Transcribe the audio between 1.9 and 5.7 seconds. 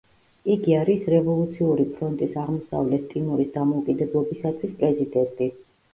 ფრონტის აღმოსავლეთ ტიმორის დამოუკიდებლობისათვის“ პრეზიდენტი.